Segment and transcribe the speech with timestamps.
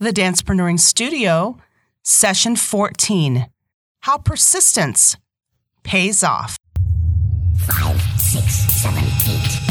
[0.00, 1.56] The Dancepreneuring Studio,
[2.04, 3.48] Session 14
[4.02, 5.16] How Persistence
[5.82, 6.56] Pays Off.
[7.66, 9.67] Five, six, seven, eight.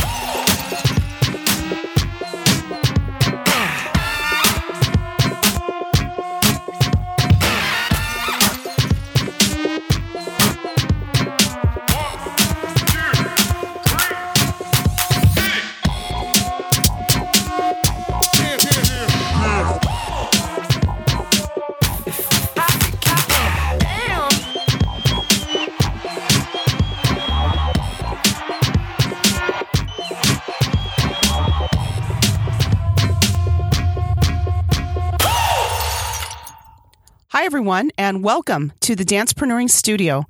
[37.47, 40.25] Everyone, and welcome to the Dancepreneuring Studio.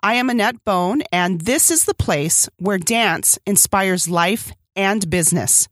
[0.00, 5.66] I am Annett Bone, and this is the place where dance inspires life and business.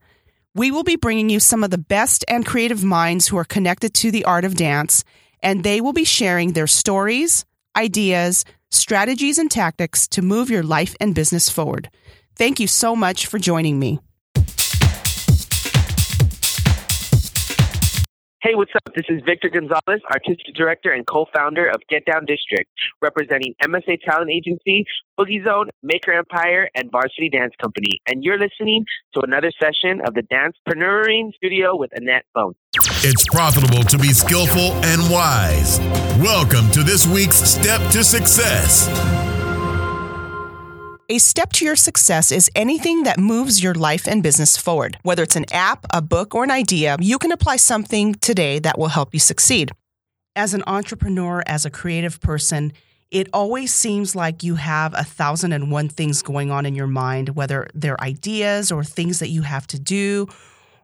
[0.53, 3.93] We will be bringing you some of the best and creative minds who are connected
[3.93, 5.05] to the art of dance,
[5.41, 10.93] and they will be sharing their stories, ideas, strategies, and tactics to move your life
[10.99, 11.89] and business forward.
[12.35, 14.01] Thank you so much for joining me.
[18.43, 18.95] Hey, what's up?
[18.95, 22.67] This is Victor Gonzalez, Artistic Director and co-founder of Get Down District,
[22.99, 24.83] representing MSA Talent Agency,
[25.15, 28.01] Boogie Zone, Maker Empire, and Varsity Dance Company.
[28.07, 32.55] And you're listening to another session of the Dancepreneuring Studio with Annett Bone.
[33.03, 35.79] It's profitable to be skillful and wise.
[36.17, 39.30] Welcome to this week's Step to Success.
[41.11, 44.97] A step to your success is anything that moves your life and business forward.
[45.03, 48.79] Whether it's an app, a book, or an idea, you can apply something today that
[48.79, 49.73] will help you succeed.
[50.37, 52.71] As an entrepreneur, as a creative person,
[53.09, 56.87] it always seems like you have a thousand and one things going on in your
[56.87, 60.29] mind, whether they're ideas or things that you have to do,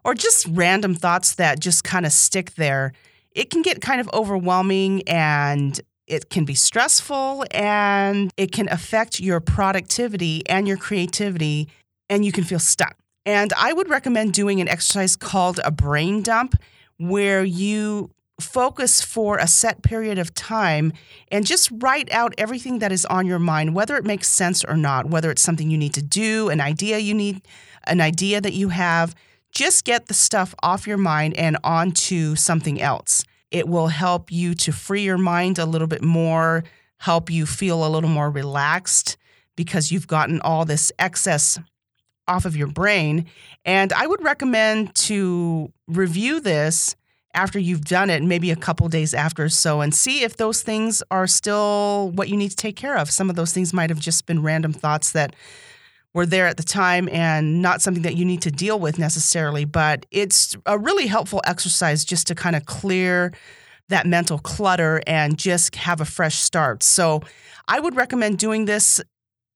[0.03, 2.91] or just random thoughts that just kind of stick there.
[3.31, 9.19] It can get kind of overwhelming and it can be stressful and it can affect
[9.19, 11.67] your productivity and your creativity,
[12.09, 12.95] and you can feel stuck.
[13.25, 16.55] And I would recommend doing an exercise called a brain dump,
[16.97, 18.09] where you
[18.39, 20.93] focus for a set period of time
[21.31, 24.77] and just write out everything that is on your mind, whether it makes sense or
[24.77, 27.41] not, whether it's something you need to do, an idea you need,
[27.85, 29.15] an idea that you have.
[29.51, 33.23] Just get the stuff off your mind and onto something else.
[33.51, 36.63] It will help you to free your mind a little bit more,
[36.97, 39.17] help you feel a little more relaxed
[39.55, 41.59] because you've gotten all this excess
[42.27, 43.25] off of your brain.
[43.65, 46.95] And I would recommend to review this
[47.33, 51.03] after you've done it, maybe a couple days after so, and see if those things
[51.11, 53.11] are still what you need to take care of.
[53.11, 55.35] Some of those things might have just been random thoughts that
[56.17, 59.65] were there at the time and not something that you need to deal with necessarily,
[59.65, 63.31] but it's a really helpful exercise just to kind of clear
[63.89, 66.81] that mental clutter and just have a fresh start.
[66.81, 67.21] So
[67.67, 68.99] I would recommend doing this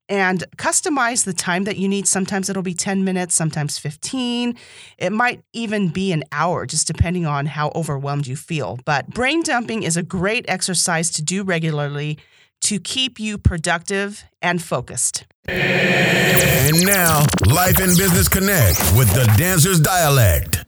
[0.07, 2.07] and customize the time that you need.
[2.07, 4.55] Sometimes it'll be 10 minutes, sometimes 15.
[4.99, 8.77] It might even be an hour, just depending on how overwhelmed you feel.
[8.85, 12.19] But brain dumping is a great exercise to do regularly
[12.65, 15.25] to keep you productive and focused.
[15.47, 20.65] And now, Life and Business Connect with the Dancer's Dialect.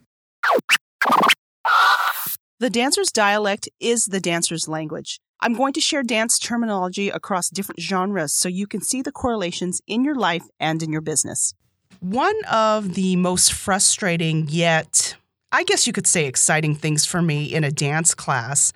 [2.60, 5.20] The dancer's dialect is the dancer's language.
[5.42, 9.82] I'm going to share dance terminology across different genres so you can see the correlations
[9.86, 11.54] in your life and in your business.
[12.00, 15.16] One of the most frustrating, yet
[15.52, 18.72] I guess you could say exciting things for me in a dance class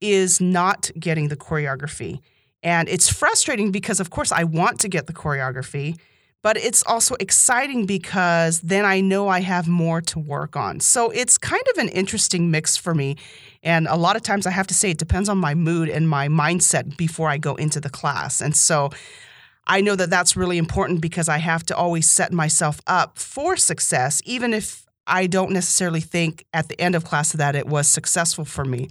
[0.00, 2.20] is not getting the choreography.
[2.66, 5.96] And it's frustrating because, of course, I want to get the choreography,
[6.42, 10.80] but it's also exciting because then I know I have more to work on.
[10.80, 13.18] So it's kind of an interesting mix for me.
[13.62, 16.08] And a lot of times I have to say it depends on my mood and
[16.08, 18.40] my mindset before I go into the class.
[18.40, 18.90] And so
[19.68, 23.56] I know that that's really important because I have to always set myself up for
[23.56, 27.86] success, even if I don't necessarily think at the end of class that it was
[27.86, 28.88] successful for me.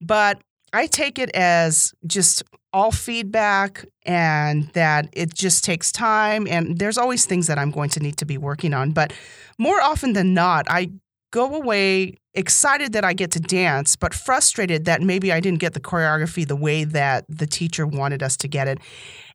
[0.00, 0.40] But
[0.72, 2.42] I take it as just
[2.76, 6.46] all feedback and that it just takes time.
[6.46, 8.90] And there's always things that I'm going to need to be working on.
[8.90, 9.14] But
[9.58, 10.90] more often than not, I
[11.30, 15.72] go away excited that I get to dance, but frustrated that maybe I didn't get
[15.72, 18.78] the choreography the way that the teacher wanted us to get it.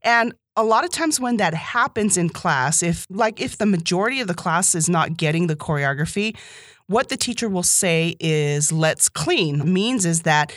[0.03, 4.19] And a lot of times when that happens in class, if like if the majority
[4.19, 6.38] of the class is not getting the choreography,
[6.85, 10.53] what the teacher will say is let's clean means is that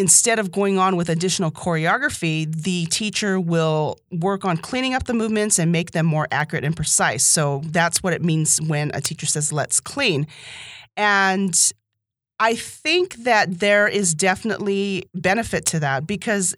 [0.00, 5.12] instead of going on with additional choreography, the teacher will work on cleaning up the
[5.12, 7.24] movements and make them more accurate and precise.
[7.24, 10.26] So that's what it means when a teacher says, let's clean.
[10.96, 11.54] And
[12.38, 16.54] I think that there is definitely benefit to that because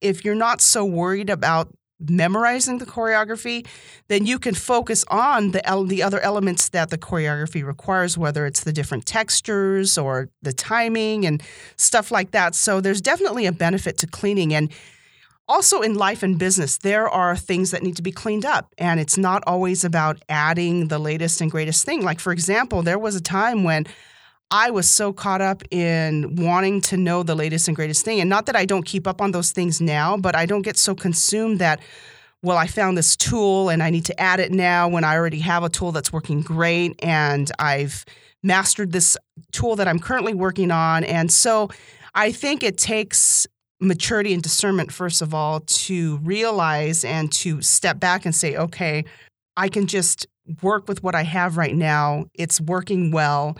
[0.00, 3.66] if you're not so worried about memorizing the choreography,
[4.08, 8.64] then you can focus on the the other elements that the choreography requires, whether it's
[8.64, 11.42] the different textures or the timing and
[11.76, 12.54] stuff like that.
[12.54, 14.54] So there's definitely a benefit to cleaning.
[14.54, 14.70] And
[15.48, 18.72] also in life and business there are things that need to be cleaned up.
[18.78, 22.02] And it's not always about adding the latest and greatest thing.
[22.02, 23.86] Like for example there was a time when
[24.50, 28.20] I was so caught up in wanting to know the latest and greatest thing.
[28.20, 30.76] And not that I don't keep up on those things now, but I don't get
[30.76, 31.80] so consumed that,
[32.42, 35.40] well, I found this tool and I need to add it now when I already
[35.40, 38.04] have a tool that's working great and I've
[38.42, 39.16] mastered this
[39.50, 41.02] tool that I'm currently working on.
[41.02, 41.68] And so
[42.14, 43.48] I think it takes
[43.80, 49.04] maturity and discernment, first of all, to realize and to step back and say, okay,
[49.56, 50.28] I can just
[50.62, 52.26] work with what I have right now.
[52.34, 53.56] It's working well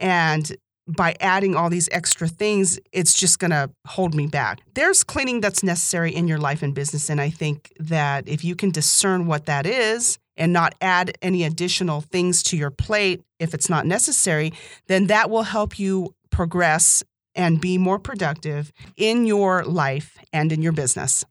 [0.00, 0.56] and
[0.88, 4.60] by adding all these extra things, it's just going to hold me back.
[4.74, 7.08] There's cleaning that's necessary in your life and business.
[7.08, 11.44] And I think that if you can discern what that is and not add any
[11.44, 14.52] additional things to your plate if it's not necessary,
[14.88, 17.04] then that will help you progress
[17.34, 21.24] and be more productive in your life and in your business.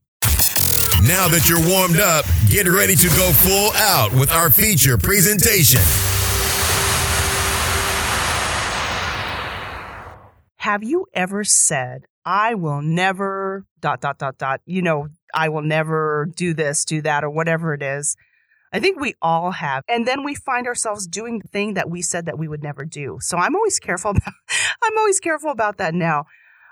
[1.08, 5.82] Now that you're warmed up, get ready to go full out with our feature presentation.
[10.60, 15.62] Have you ever said, I will never dot dot dot dot, you know, I will
[15.62, 18.18] never do this, do that, or whatever it is?
[18.74, 19.86] I think we all have.
[19.88, 22.84] And then we find ourselves doing the thing that we said that we would never
[22.84, 23.20] do.
[23.22, 24.34] So I'm always careful about
[24.84, 26.26] I'm always careful about that now.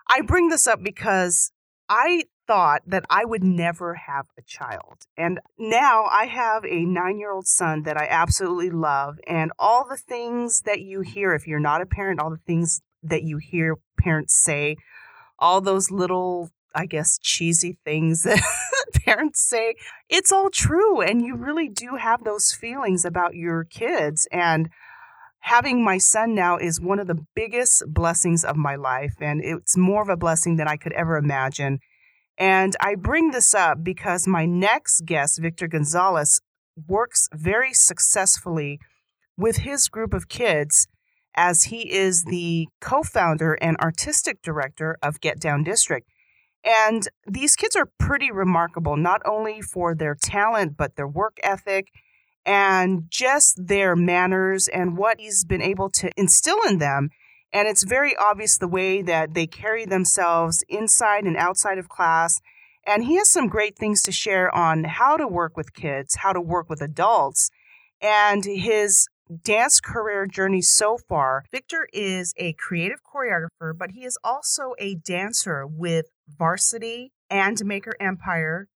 [0.09, 1.53] I bring this up because
[1.87, 5.05] I thought that I would never have a child.
[5.15, 10.63] And now I have a 9-year-old son that I absolutely love and all the things
[10.65, 14.36] that you hear if you're not a parent, all the things that you hear parents
[14.36, 14.77] say,
[15.39, 18.42] all those little, I guess, cheesy things that
[19.06, 19.75] parents say,
[20.09, 21.01] it's all true.
[21.01, 24.27] And you really do have those feelings about your kids.
[24.31, 24.69] And
[25.39, 29.15] having my son now is one of the biggest blessings of my life.
[29.21, 31.80] And it's more of a blessing than I could ever imagine.
[32.38, 36.39] And I bring this up because my next guest, Victor Gonzalez,
[36.88, 38.80] works very successfully
[39.36, 40.88] with his group of kids
[41.37, 46.09] as he is the co founder and artistic director of Get Down District.
[46.65, 51.89] And these kids are pretty remarkable, not only for their talent, but their work ethic
[52.45, 57.09] and just their manners and what he's been able to instill in them.
[57.53, 62.41] And it's very obvious the way that they carry themselves inside and outside of class.
[62.85, 66.33] And he has some great things to share on how to work with kids, how
[66.33, 67.49] to work with adults,
[68.01, 69.07] and his
[69.44, 74.95] dance career journey so far, Victor is a creative choreographer, but he is also a
[74.95, 78.68] dancer with Varsity and Maker Empire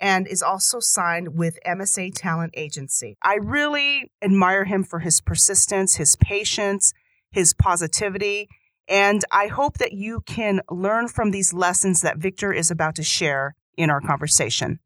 [0.00, 3.16] and is also signed with MSA Talent Agency.
[3.22, 6.92] I really admire him for his persistence, his patience,
[7.30, 8.48] his positivity,
[8.88, 13.02] and I hope that you can learn from these lessons that Victor is about to
[13.02, 14.80] share in our conversation.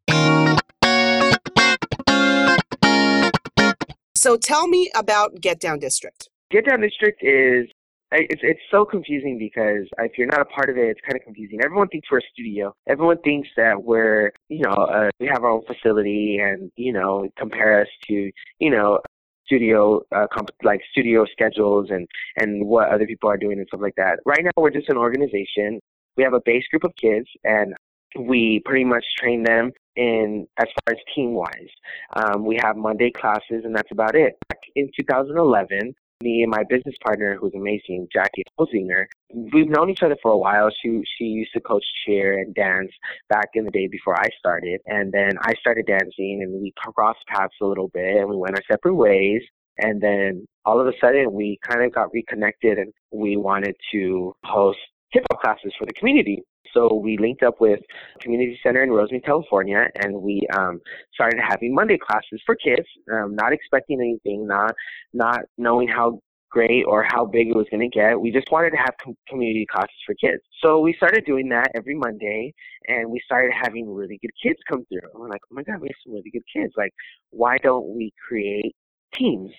[4.23, 6.29] So tell me about Get Down District.
[6.53, 7.67] Get Down District is
[8.13, 11.25] it's it's so confusing because if you're not a part of it, it's kind of
[11.25, 11.59] confusing.
[11.65, 12.73] Everyone thinks we're a studio.
[12.87, 17.29] Everyone thinks that we're you know uh, we have our own facility and you know
[17.37, 18.31] compare us to
[18.61, 19.01] you know
[19.47, 22.07] studio uh, comp- like studio schedules and
[22.37, 24.21] and what other people are doing and stuff like that.
[24.25, 25.81] Right now, we're just an organization.
[26.17, 27.75] We have a base group of kids and
[28.17, 31.71] we pretty much train them in as far as team wise.
[32.17, 34.35] Um, we have Monday classes, and that's about it.
[34.49, 39.07] Back in 2011, me and my business partner, who's amazing, Jackie Holzinger,
[39.53, 40.71] we've known each other for a while.
[40.83, 42.93] She she used to coach cheer and dance
[43.29, 47.27] back in the day before I started, and then I started dancing, and we crossed
[47.27, 49.43] paths a little bit, and we went our separate ways.
[49.79, 54.35] And then all of a sudden, we kind of got reconnected, and we wanted to
[54.45, 54.79] host
[55.13, 56.43] hip hop classes for the community.
[56.73, 57.81] So we linked up with
[58.21, 60.81] Community Center in Rosemead, California, and we um,
[61.15, 62.87] started having Monday classes for kids.
[63.13, 64.75] Um, not expecting anything, not
[65.13, 68.21] not knowing how great or how big it was going to get.
[68.21, 70.43] We just wanted to have com- community classes for kids.
[70.63, 72.53] So we started doing that every Monday,
[72.89, 75.09] and we started having really good kids come through.
[75.13, 76.73] And we're like, oh my god, we have some really good kids.
[76.77, 76.93] Like,
[77.31, 78.75] why don't we create
[79.15, 79.51] teams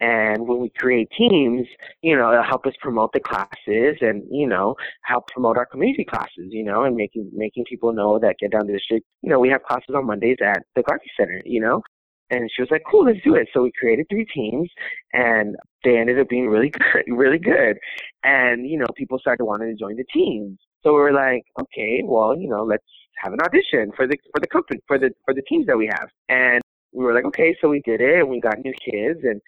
[0.00, 1.66] and when we create teams,
[2.02, 6.04] you know, it'll help us promote the classes and, you know, help promote our community
[6.04, 9.48] classes, you know, and making making people know that Get Down District, you know, we
[9.48, 11.82] have classes on Mondays at the Garvey Center, you know.
[12.28, 13.48] And she was like, cool, let's do it.
[13.54, 14.68] So we created three teams
[15.12, 17.78] and they ended up being really good, really good.
[18.24, 20.58] And, you know, people started wanting to join the teams.
[20.82, 22.84] So we were like, okay, well, you know, let's
[23.22, 25.86] have an audition for the, for the company, for the, for the teams that we
[25.86, 26.08] have.
[26.28, 26.60] And
[26.92, 29.40] we were like, okay, so we did it and we got new kids and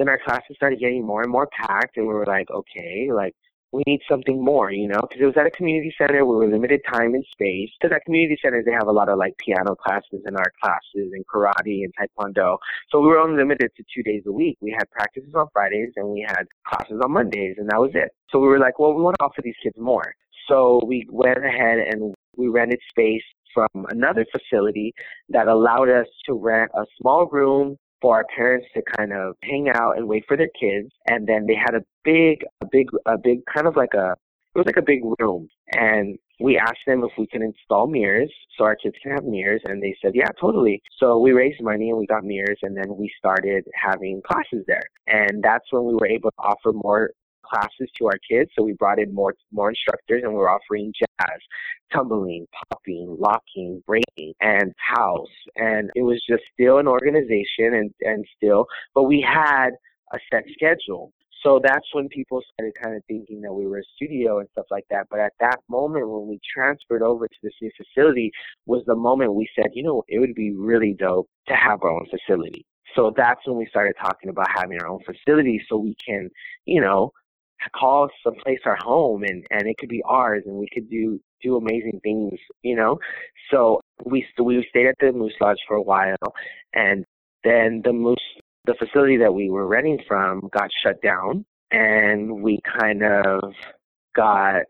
[0.00, 3.34] then our classes started getting more and more packed and we were like, okay, like,
[3.72, 6.24] we need something more, you know, because it was at a community center.
[6.24, 7.70] We were limited time and space.
[7.80, 11.12] Because at community centers, they have a lot of like piano classes and art classes
[11.12, 12.58] and karate and taekwondo.
[12.90, 14.58] So we were only limited to two days a week.
[14.60, 18.10] We had practices on Fridays and we had classes on Mondays, and that was it.
[18.30, 20.14] So we were like, well, we want to offer these kids more.
[20.48, 23.22] So we went ahead and we rented space
[23.54, 24.92] from another facility
[25.28, 29.68] that allowed us to rent a small room for our parents to kind of hang
[29.68, 30.90] out and wait for their kids.
[31.08, 34.14] And then they had a big, a big, a big kind of like a,
[34.54, 35.48] it was like a big room.
[35.72, 39.60] And we asked them if we can install mirrors so our kids can have mirrors.
[39.64, 40.82] And they said, yeah, totally.
[40.98, 44.82] So we raised money and we got mirrors and then we started having classes there.
[45.06, 47.10] And that's when we were able to offer more
[47.50, 48.50] classes to our kids.
[48.56, 51.40] So we brought in more more instructors, and we are offering jazz,
[51.92, 55.28] tumbling, popping, locking, breaking, and house.
[55.56, 59.70] And it was just still an organization, and and still, but we had
[60.12, 61.12] a set schedule.
[61.42, 64.66] So that's when people started kind of thinking that we were a studio and stuff
[64.70, 65.06] like that.
[65.10, 68.30] But at that moment, when we transferred over to this new facility,
[68.66, 71.90] was the moment we said, you know, it would be really dope to have our
[71.90, 72.66] own facility.
[72.94, 76.28] So that's when we started talking about having our own facility so we can,
[76.66, 77.12] you know,
[77.74, 81.56] call someplace our home and and it could be ours and we could do do
[81.56, 82.98] amazing things you know?
[83.50, 86.16] So we we stayed at the moose lodge for a while
[86.74, 87.04] and
[87.44, 88.18] then the moose
[88.66, 93.52] the facility that we were renting from got shut down and we kind of
[94.14, 94.62] got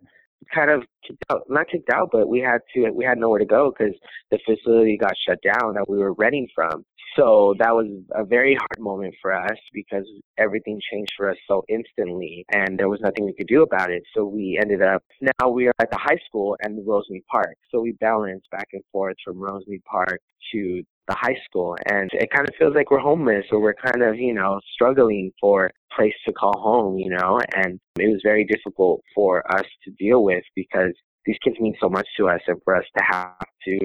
[0.54, 3.44] kind of kicked out, not kicked out, but we had to, we had nowhere to
[3.44, 3.94] go because
[4.30, 6.84] the facility got shut down that we were renting from.
[7.16, 10.06] So that was a very hard moment for us because
[10.38, 14.02] everything changed for us so instantly and there was nothing we could do about it.
[14.14, 17.56] So we ended up, now we are at the high school and Rosemead Park.
[17.70, 20.20] So we balance back and forth from Rosemead Park
[20.52, 24.02] to the high school and it kind of feels like we're homeless or we're kind
[24.02, 28.20] of you know struggling for a place to call home you know and it was
[28.22, 30.92] very difficult for us to deal with because
[31.26, 33.76] these kids mean so much to us and for us to have to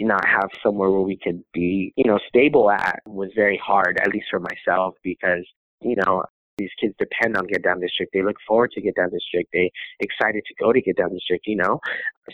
[0.00, 4.12] not have somewhere where we could be you know stable at was very hard at
[4.12, 5.44] least for myself because
[5.80, 6.22] you know
[6.58, 8.12] these kids depend on Get Down District.
[8.12, 9.48] They look forward to Get Down District.
[9.52, 11.80] They excited to go to Get Down District, you know.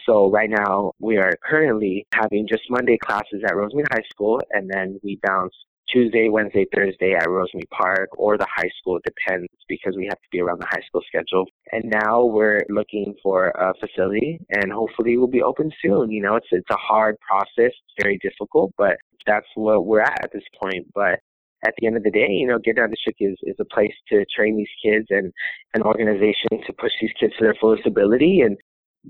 [0.07, 4.69] So right now we are currently having just Monday classes at Rosemead High School and
[4.71, 5.55] then we bounce
[5.93, 8.97] Tuesday, Wednesday, Thursday at Rosemead Park or the high school.
[8.97, 11.47] It depends because we have to be around the high school schedule.
[11.73, 16.11] And now we're looking for a facility and hopefully we'll be open soon.
[16.11, 20.25] You know, it's it's a hard process, it's very difficult, but that's what we're at
[20.25, 20.87] at this point.
[20.95, 21.21] But
[21.67, 23.95] at the end of the day, you know, Get Down District is, is a place
[24.11, 25.33] to train these kids and
[25.75, 28.57] an organization to push these kids to their fullest ability and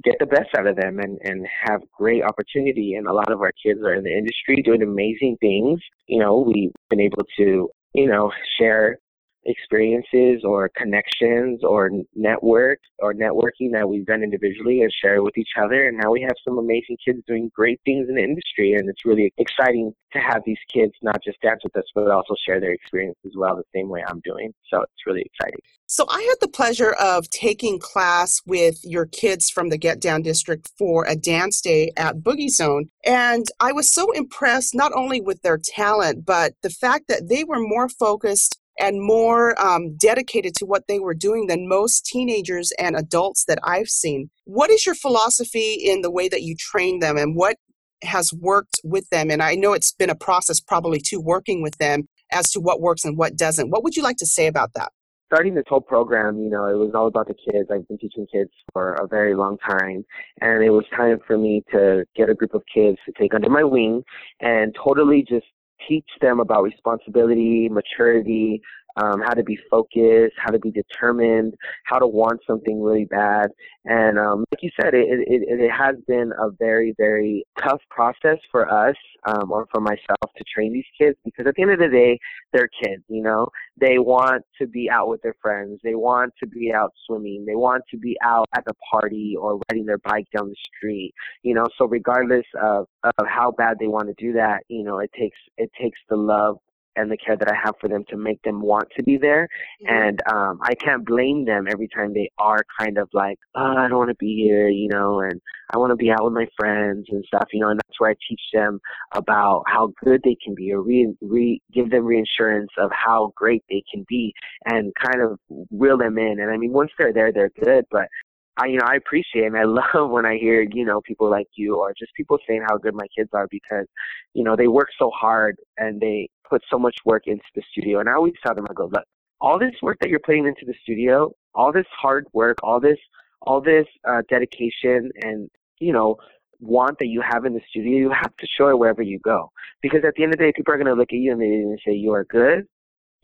[0.03, 2.95] get the best out of them and, and have great opportunity.
[2.95, 5.81] And a lot of our kids are in the industry doing amazing things.
[6.07, 8.99] You know, we've been able to, you know, share
[9.47, 15.51] experiences or connections or network or networking that we've done individually and share with each
[15.61, 15.89] other.
[15.89, 18.75] And now we have some amazing kids doing great things in the industry.
[18.75, 22.35] And it's really exciting to have these kids not just dance with us, but also
[22.47, 24.53] share their experience as well, the same way I'm doing.
[24.73, 25.61] So it's really exciting.
[25.87, 30.23] So I had the pleasure of taking class with your kids from the Get Down
[30.23, 32.89] District for a dance day at Boogie Zone.
[33.05, 37.45] And I was so impressed not only with their talent, but the fact that they
[37.45, 42.73] were more focused and more um, dedicated to what they were doing than most teenagers
[42.78, 44.31] and adults that I've seen.
[44.45, 47.57] What is your philosophy in the way that you train them and what
[48.02, 49.31] has worked with them?
[49.31, 52.81] And I know it's been a process probably too working with them as to what
[52.81, 53.71] works and what doesn't.
[53.71, 54.90] What would you like to say about that?
[55.35, 57.69] starting this whole program, you know, it was all about the kids.
[57.73, 60.04] I've been teaching kids for a very long time,
[60.40, 63.50] and it was time for me to get a group of kids to take under
[63.50, 64.04] my wing
[64.40, 65.47] and totally just
[65.88, 68.61] teach them about responsibility, maturity,
[68.97, 73.49] um, how to be focused, how to be determined, how to want something really bad.
[73.85, 78.39] And um, like you said, it, it, it has been a very, very tough process
[78.51, 78.97] for us
[79.27, 82.19] um, or for myself to train these kids because at the end of the day,
[82.53, 83.49] they're kids, you know?
[83.81, 85.81] They want to be out with their friends.
[85.83, 87.45] They want to be out swimming.
[87.47, 91.13] They want to be out at the party or riding their bike down the street,
[91.43, 91.67] you know?
[91.77, 95.39] So regardless of, of how bad they want to do that, you know, it takes,
[95.59, 96.59] it takes the love
[96.97, 99.49] and the care that I have for them to make them want to be there.
[99.83, 99.95] Mm-hmm.
[99.95, 103.89] And um, I can't blame them every time they are kind of like, oh, I
[103.89, 106.47] don't want to be here, you know, and I want to be out with my
[106.57, 107.71] friends and stuff, you know.
[107.71, 108.81] And that's where I teach them
[109.13, 113.65] about how good they can be, or re, re give them reassurance of how great
[113.69, 114.35] they can be,
[114.67, 115.39] and kind of
[115.71, 116.41] reel them in.
[116.41, 117.87] And I mean, once they're there, they're good.
[117.91, 118.09] But
[118.57, 121.49] I you know I appreciate and I love when I hear you know people like
[121.57, 123.87] you or just people saying how good my kids are because
[124.33, 128.01] you know they work so hard and they put so much work into the studio.
[128.01, 129.05] And I always tell them I go look
[129.41, 132.99] all this work that you're putting into the studio all this hard work all this
[133.43, 136.17] all this uh, dedication and you know
[136.61, 139.51] want that you have in the studio you have to show it wherever you go.
[139.83, 141.41] Because at the end of the day people are going to look at you and
[141.41, 142.67] they're going to say you are good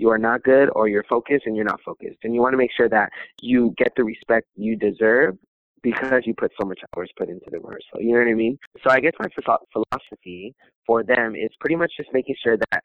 [0.00, 2.18] you are not good or you're focused and you're not focused.
[2.24, 5.36] And you want to make sure that you get the respect you deserve
[5.82, 8.00] because you put so much hours put into the rehearsal.
[8.00, 8.58] You know what I mean?
[8.82, 9.28] So I guess my
[9.72, 10.54] philosophy
[10.86, 12.82] for them is pretty much just making sure that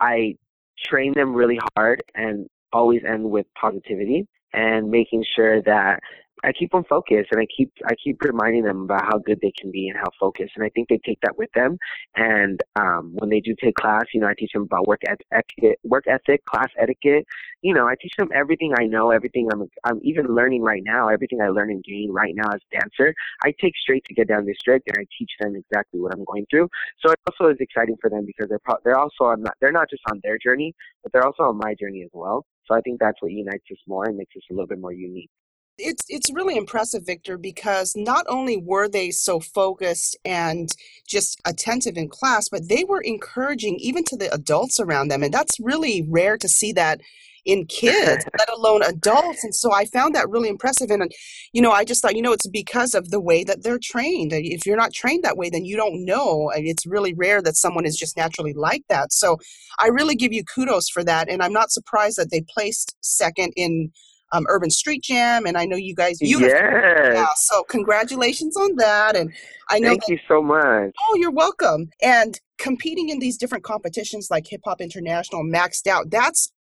[0.00, 0.36] I
[0.84, 6.00] train them really hard and always end with positivity and making sure that
[6.44, 9.52] I keep them focused and I keep I keep reminding them about how good they
[9.58, 11.78] can be and how focused and I think they take that with them
[12.14, 15.00] and um, when they do take class you know I teach them about work
[15.32, 17.24] etiquette work ethic class etiquette
[17.62, 21.08] you know I teach them everything I know everything I'm I'm even learning right now
[21.08, 24.28] everything I learn and gain right now as a dancer I take straight to get
[24.28, 26.68] down the district and I teach them exactly what I'm going through
[27.04, 29.88] so it also is exciting for them because they're pro- they're also on they're not
[29.88, 33.00] just on their journey but they're also on my journey as well so I think
[33.00, 35.30] that's what unites us more and makes us a little bit more unique
[35.78, 40.68] it's it's really impressive, Victor, because not only were they so focused and
[41.08, 45.32] just attentive in class, but they were encouraging even to the adults around them, and
[45.32, 47.00] that's really rare to see that
[47.44, 49.44] in kids, let alone adults.
[49.44, 50.90] And so I found that really impressive.
[50.90, 51.10] And
[51.52, 54.32] you know, I just thought, you know, it's because of the way that they're trained.
[54.32, 56.50] If you're not trained that way, then you don't know.
[56.54, 59.12] It's really rare that someone is just naturally like that.
[59.12, 59.38] So
[59.78, 63.52] I really give you kudos for that, and I'm not surprised that they placed second
[63.56, 63.90] in
[64.32, 66.18] um, Urban Street Jam, and I know you guys.
[66.20, 69.32] Yeah, so congratulations on that, and
[69.70, 69.88] I know.
[69.88, 70.92] Thank that, you so much.
[71.08, 71.88] Oh, you're welcome.
[72.02, 76.52] And competing in these different competitions like Hip Hop International, Maxed Out, that's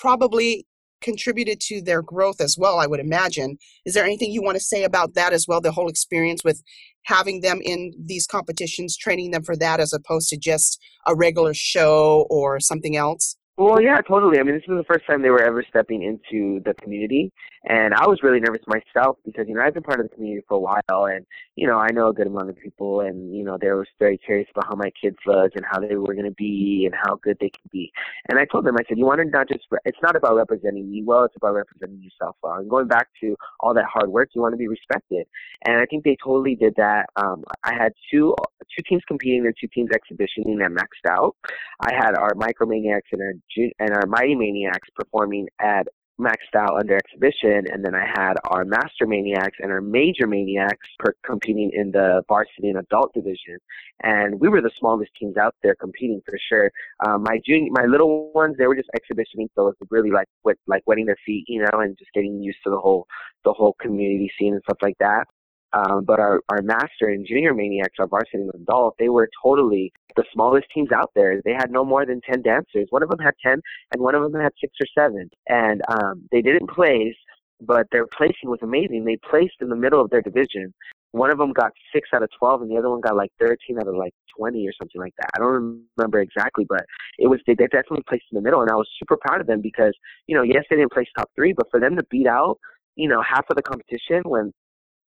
[0.00, 0.66] probably
[1.02, 2.78] contributed to their growth as well.
[2.78, 3.58] I would imagine.
[3.84, 5.60] Is there anything you want to say about that as well?
[5.60, 6.62] The whole experience with
[7.04, 11.52] having them in these competitions, training them for that, as opposed to just a regular
[11.54, 13.36] show or something else.
[13.62, 14.40] Well, yeah, totally.
[14.40, 17.30] I mean, this was the first time they were ever stepping into the community,
[17.64, 20.44] and I was really nervous myself because you know I've been part of the community
[20.48, 23.44] for a while, and you know I know a good amount of people, and you
[23.44, 26.26] know they were very curious about how my kids looked and how they were going
[26.26, 27.92] to be and how good they can be.
[28.28, 30.90] And I told them, I said, you want to not just it's not about representing
[30.90, 32.54] me well, it's about representing yourself well.
[32.54, 35.26] And going back to all that hard work, you want to be respected,
[35.64, 37.06] and I think they totally did that.
[37.16, 38.34] Um, I had two
[38.76, 41.36] two teams competing, their two teams exhibitioning that maxed out.
[41.80, 43.32] I had our Micromaniacs and our
[43.78, 45.86] and our Mighty Maniacs performing at
[46.22, 50.88] maxed out under exhibition, and then I had our Master Maniacs and our Major Maniacs
[50.98, 53.58] per- competing in the varsity and adult division,
[54.02, 56.70] and we were the smallest teams out there competing for sure.
[57.06, 60.28] Um, my junior, my little ones, they were just exhibitioning, so it was really like
[60.42, 63.06] what like wetting their feet, you know, and just getting used to the whole
[63.44, 65.26] the whole community scene and stuff like that.
[65.72, 69.92] Um, but our, our master and junior maniacs, our varsity and adult, they were totally
[70.16, 71.40] the smallest teams out there.
[71.44, 72.86] They had no more than 10 dancers.
[72.90, 73.60] One of them had 10
[73.92, 75.30] and one of them had six or seven.
[75.48, 77.16] And um, they didn't place,
[77.60, 79.04] but their placing was amazing.
[79.04, 80.74] They placed in the middle of their division.
[81.12, 83.78] One of them got six out of 12 and the other one got like 13
[83.78, 85.30] out of like 20 or something like that.
[85.34, 86.84] I don't remember exactly, but
[87.18, 88.60] it was, they, they definitely placed in the middle.
[88.60, 89.94] And I was super proud of them because,
[90.26, 92.58] you know, yes, they didn't place top three, but for them to beat out,
[92.96, 94.52] you know, half of the competition when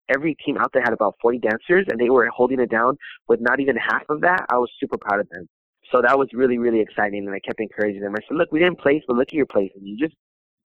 [0.09, 3.39] every team out there had about 40 dancers and they were holding it down with
[3.41, 4.45] not even half of that.
[4.49, 5.47] I was super proud of them.
[5.91, 7.25] So that was really, really exciting.
[7.25, 8.13] And I kept encouraging them.
[8.15, 9.71] I said, look, we didn't place, but look at your place.
[9.75, 10.15] And you just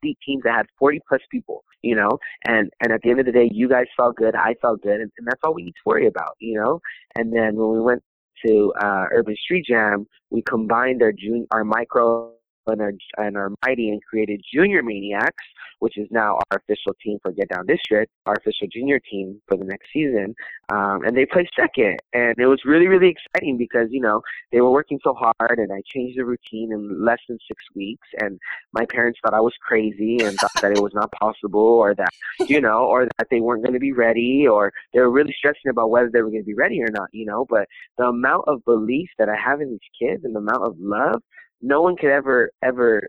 [0.02, 3.26] beat teams that had 40 plus people, you know, and, and at the end of
[3.26, 4.34] the day, you guys felt good.
[4.34, 5.00] I felt good.
[5.00, 6.80] And, and that's all we need to worry about, you know?
[7.16, 8.02] And then when we went
[8.46, 12.32] to, uh, Urban Street Jam, we combined our junior, our micro
[12.66, 15.44] and our, and our mighty and created Junior Maniacs,
[15.80, 19.56] which is now our official team for Get Down District, our official junior team for
[19.56, 20.34] the next season.
[20.72, 21.98] Um, and they placed second.
[22.12, 24.22] And it was really, really exciting because, you know,
[24.52, 28.06] they were working so hard and I changed the routine in less than six weeks.
[28.18, 28.38] And
[28.72, 32.12] my parents thought I was crazy and thought that it was not possible or that,
[32.48, 35.70] you know, or that they weren't going to be ready or they were really stressing
[35.70, 37.46] about whether they were going to be ready or not, you know.
[37.48, 40.76] But the amount of belief that I have in these kids and the amount of
[40.78, 41.22] love
[41.62, 43.08] no one could ever ever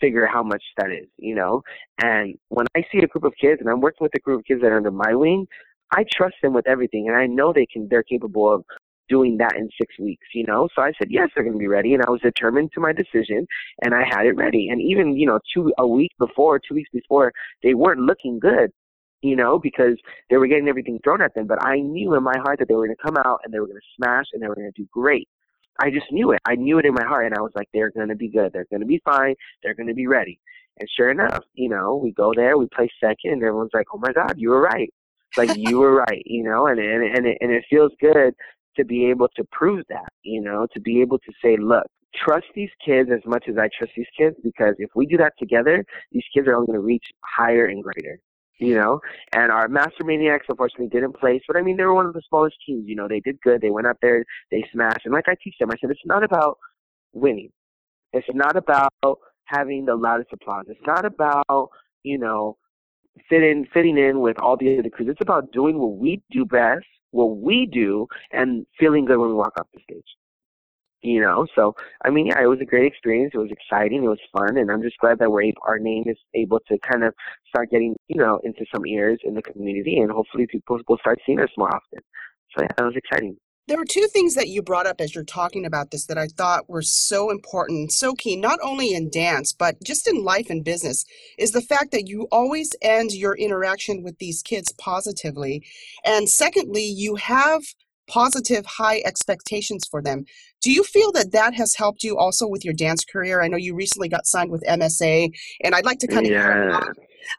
[0.00, 1.62] figure how much that is, you know.
[2.02, 4.44] And when I see a group of kids, and I'm working with a group of
[4.44, 5.46] kids that are under my wing,
[5.92, 7.88] I trust them with everything, and I know they can.
[7.88, 8.64] They're capable of
[9.08, 10.68] doing that in six weeks, you know?
[10.74, 11.92] So I said, yes, they're going to be ready.
[11.94, 13.46] And I was determined to my decision
[13.82, 14.68] and I had it ready.
[14.70, 17.30] And even, you know, two, a week before, two weeks before,
[17.62, 18.70] they weren't looking good,
[19.20, 19.96] you know, because
[20.30, 21.46] they were getting everything thrown at them.
[21.46, 23.60] But I knew in my heart that they were going to come out and they
[23.60, 25.28] were going to smash and they were going to do great.
[25.80, 26.40] I just knew it.
[26.44, 27.26] I knew it in my heart.
[27.26, 28.52] And I was like, they're going to be good.
[28.52, 29.34] They're going to be fine.
[29.62, 30.38] They're going to be ready.
[30.78, 33.98] And sure enough, you know, we go there, we play second, and everyone's like, "Oh
[33.98, 34.92] my God, you were right!
[35.36, 36.66] Like you were right," you know.
[36.66, 38.34] And and and it, and it feels good
[38.76, 41.84] to be able to prove that, you know, to be able to say, "Look,
[42.16, 45.34] trust these kids as much as I trust these kids, because if we do that
[45.38, 48.18] together, these kids are only going to reach higher and greater."
[48.58, 49.00] You know,
[49.32, 52.22] and our Master Maniacs unfortunately didn't place, but I mean they were one of the
[52.28, 52.84] smallest teams.
[52.86, 53.60] You know, they did good.
[53.60, 56.22] They went up there, they smashed, and like I teach them, I said it's not
[56.22, 56.58] about
[57.12, 57.50] winning.
[58.12, 58.92] It's not about
[59.46, 60.66] having the loudest applause.
[60.68, 61.70] It's not about,
[62.02, 62.56] you know,
[63.28, 65.08] fitting fitting in with all the other crews.
[65.08, 69.34] It's about doing what we do best, what we do, and feeling good when we
[69.34, 70.04] walk off the stage.
[71.04, 73.32] You know, so I mean, yeah, it was a great experience.
[73.34, 74.04] It was exciting.
[74.04, 76.78] It was fun, and I'm just glad that we're able, our name is able to
[76.78, 77.12] kind of
[77.48, 81.18] start getting, you know, into some ears in the community, and hopefully people will start
[81.26, 81.98] seeing us more often.
[82.56, 83.36] So yeah, that was exciting.
[83.68, 86.26] There were two things that you brought up as you're talking about this that I
[86.26, 90.64] thought were so important, so key, not only in dance, but just in life and
[90.64, 91.04] business,
[91.38, 95.64] is the fact that you always end your interaction with these kids positively.
[96.04, 97.62] And secondly, you have
[98.08, 100.24] positive, high expectations for them.
[100.62, 103.42] Do you feel that that has helped you also with your dance career?
[103.42, 105.30] I know you recently got signed with MSA,
[105.64, 106.80] and I'd like to kind of yeah.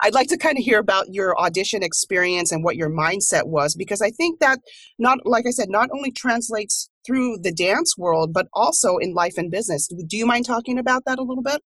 [0.01, 3.75] I'd like to kind of hear about your audition experience and what your mindset was
[3.75, 4.59] because I think that
[4.97, 9.33] not like I said not only translates through the dance world but also in life
[9.37, 9.87] and business.
[9.87, 11.61] Do you mind talking about that a little bit?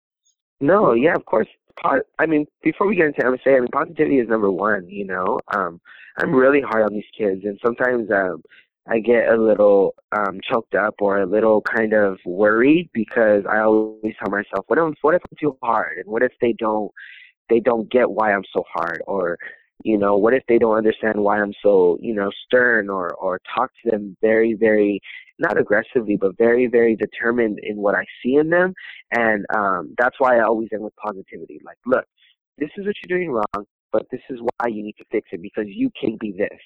[0.61, 1.49] No, yeah, of course.
[1.85, 4.89] I mean, before we get into MSA, I mean, positivity is number one.
[4.89, 5.79] You know, um,
[6.19, 8.43] I'm really hard on these kids, and sometimes um,
[8.88, 13.61] I get a little um, choked up or a little kind of worried because I
[13.61, 16.90] always tell myself, what if what if I'm too hard, and what if they don't
[17.49, 19.03] they don't get why I'm so hard?
[19.07, 19.38] Or
[19.83, 23.40] you know what if they don't understand why I'm so you know stern or or
[23.55, 25.01] talk to them very very
[25.38, 28.72] not aggressively but very very determined in what I see in them.
[29.12, 31.61] And um that's why I always end with positivity.
[31.64, 32.05] Like look
[32.59, 35.42] this is what you're doing wrong but this is why you need to fix it
[35.42, 36.61] because you can be this.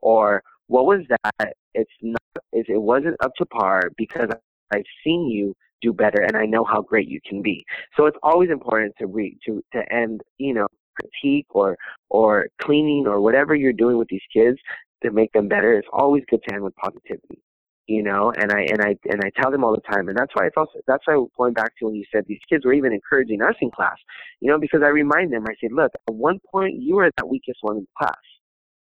[0.00, 2.20] Or what was that it's not
[2.52, 4.28] it wasn't up to par because
[4.72, 7.64] I've seen you do better and I know how great you can be.
[7.96, 10.66] So it's always important to read to to end, you know,
[10.98, 11.76] critique or
[12.10, 14.58] or cleaning or whatever you're doing with these kids
[15.02, 15.74] to make them better.
[15.74, 17.42] It's always good to end with positivity.
[17.86, 20.32] You know, and I and I and I tell them all the time, and that's
[20.34, 22.94] why it's also that's why going back to when you said these kids were even
[22.94, 23.96] encouraging us in class,
[24.40, 27.28] you know, because I remind them, I say, look, at one point you were that
[27.28, 28.16] weakest one in class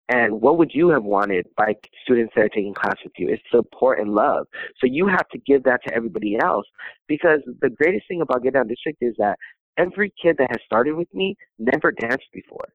[0.09, 3.29] and what would you have wanted by students that are taking class with you?
[3.29, 4.45] is support and love.
[4.79, 6.65] So you have to give that to everybody else
[7.07, 9.37] because the greatest thing about Get Down District is that
[9.77, 12.73] every kid that has started with me never danced before.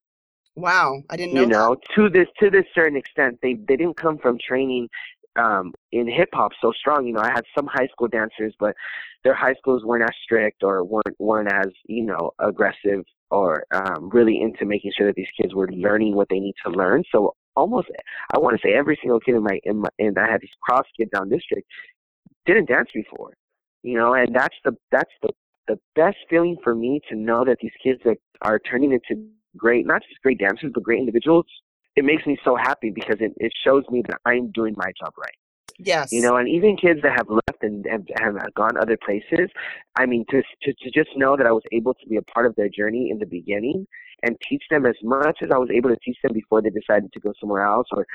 [0.54, 1.40] Wow, I didn't know.
[1.42, 1.94] You know, that.
[1.94, 4.88] to this to this certain extent, they they didn't come from training
[5.36, 7.06] um, in hip hop so strong.
[7.06, 8.74] You know, I had some high school dancers, but
[9.22, 14.08] their high schools weren't as strict or weren't weren't as you know aggressive or um,
[14.10, 17.02] really into making sure that these kids were learning what they need to learn.
[17.12, 17.88] So almost,
[18.34, 20.50] I want to say every single kid in my in my and I had these
[20.62, 21.66] cross kids down district
[22.46, 23.34] didn't dance before.
[23.82, 25.30] You know, and that's the that's the
[25.68, 29.84] the best feeling for me to know that these kids are, are turning into great,
[29.84, 31.46] not just great dancers, but great individuals
[31.96, 35.14] it makes me so happy because it, it shows me that I'm doing my job
[35.18, 35.34] right.
[35.78, 36.12] Yes.
[36.12, 39.50] You know, and even kids that have left and, and have gone other places,
[39.96, 42.46] I mean, to, to to just know that I was able to be a part
[42.46, 43.86] of their journey in the beginning
[44.22, 47.12] and teach them as much as I was able to teach them before they decided
[47.12, 48.06] to go somewhere else or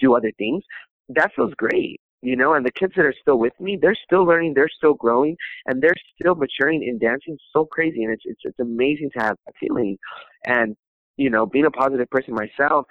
[0.00, 0.64] do other things,
[1.10, 2.00] that feels great.
[2.20, 4.94] You know, and the kids that are still with me, they're still learning, they're still
[4.94, 7.38] growing, and they're still maturing in dancing.
[7.52, 9.96] So crazy, and it's it's it's amazing to have that feeling.
[10.44, 10.76] And
[11.16, 12.86] you know, being a positive person myself,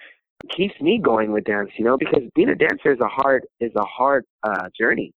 [0.56, 3.72] keeps me going with dance, you know, because being a dancer is a hard is
[3.76, 5.14] a hard uh journey.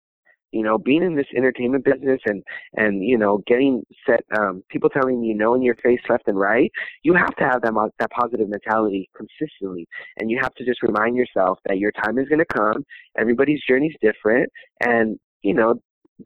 [0.52, 2.42] You know, being in this entertainment business and
[2.74, 6.40] and you know getting set, um, people telling you no in your face left and
[6.40, 6.72] right.
[7.04, 10.82] You have to have that mo- that positive mentality consistently, and you have to just
[10.82, 12.84] remind yourself that your time is going to come.
[13.18, 14.50] Everybody's journey is different,
[14.84, 15.76] and you know,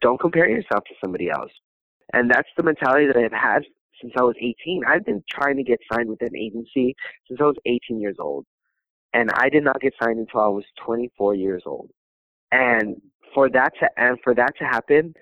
[0.01, 1.51] don't compare yourself to somebody else.
[2.13, 3.63] And that's the mentality that I've had
[4.01, 4.84] since I was 18.
[4.88, 6.95] I've been trying to get signed with an agency
[7.27, 8.45] since I was 18 years old
[9.13, 11.89] and I did not get signed until I was 24 years old.
[12.52, 13.02] And
[13.34, 15.13] for that to and for that to happen,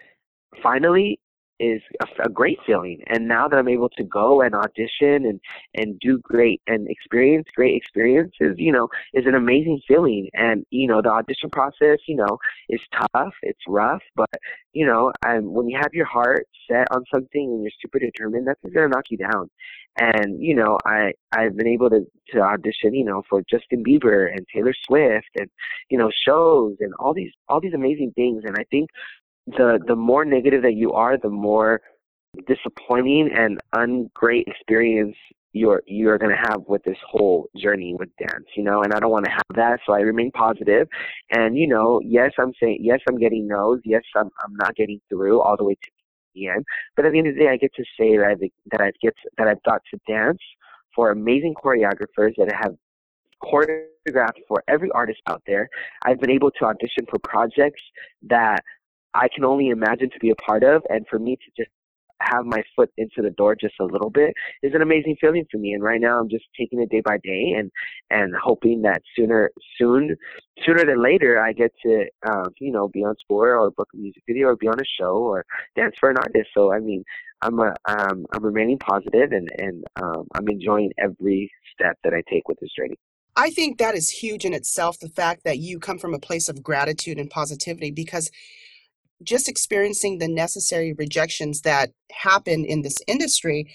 [0.62, 1.19] finally,
[1.62, 3.02] is a, a, great feeling.
[3.08, 5.39] And now that I'm able to go and audition and
[5.76, 10.30] and do great and experience great experiences, you know, is an amazing feeling.
[10.34, 14.30] And you know, the audition process, you know, is tough, it's rough, but
[14.74, 18.47] you know, and when you have your heart set on something and you're super determined,
[18.47, 19.50] that's gonna knock you down.
[20.00, 24.32] And you know, I I've been able to to audition, you know, for Justin Bieber
[24.32, 25.50] and Taylor Swift and
[25.89, 28.43] you know shows and all these all these amazing things.
[28.45, 28.89] And I think
[29.47, 31.82] the the more negative that you are, the more
[32.47, 35.15] disappointing and ungreat experience
[35.54, 38.99] you're you're going to have with this whole journey with dance you know and i
[39.01, 40.88] don't want to have that so i remain positive.
[41.32, 45.01] And you know yes i'm saying yes i'm getting no's yes i'm i'm not getting
[45.10, 45.89] through all the way to
[46.36, 46.63] the end
[46.95, 48.36] but at the end of the day i get to say that i
[48.71, 50.39] that i get to, that i've got to dance
[50.95, 52.75] for amazing choreographers that have
[53.43, 55.69] choreographed for every artist out there.
[56.04, 57.82] I've been able to audition for projects
[58.23, 58.63] that
[59.13, 61.71] I can only imagine to be a part of, and for me to just
[62.21, 65.58] have my foot into the door just a little bit is an amazing feeling for
[65.58, 65.74] me.
[65.74, 67.71] And right now, I'm just taking it day by day, and
[68.10, 70.15] and hoping that sooner, soon,
[70.63, 73.97] sooner than later, I get to, uh, you know, be on tour or book a
[73.97, 75.45] music video or be on a show or
[75.76, 76.50] dance for an artist.
[76.54, 77.04] So I mean,
[77.41, 82.21] I'm a, um, I'm remaining positive, and and um, I'm enjoying every step that I
[82.30, 82.97] take with this journey.
[83.36, 85.00] I think that is huge in itself.
[85.00, 88.30] The fact that you come from a place of gratitude and positivity, because
[89.23, 93.67] just experiencing the necessary rejections that happen in this industry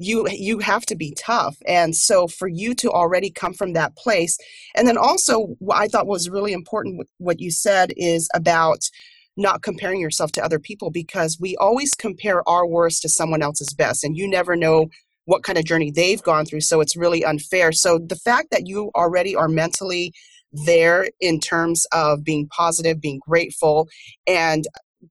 [0.00, 1.56] you you have to be tough.
[1.66, 4.38] And so for you to already come from that place
[4.74, 8.88] and then also what i thought was really important what you said is about
[9.36, 13.74] not comparing yourself to other people because we always compare our worst to someone else's
[13.74, 14.88] best and you never know
[15.26, 17.70] what kind of journey they've gone through so it's really unfair.
[17.70, 20.12] So the fact that you already are mentally
[20.52, 23.88] there in terms of being positive being grateful
[24.26, 24.66] and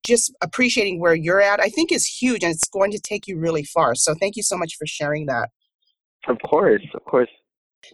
[0.06, 3.38] just appreciating where you're at, I think is huge and it's going to take you
[3.38, 3.95] really far.
[3.95, 5.49] So thank you so much for sharing that.
[6.28, 7.30] Of course, of course.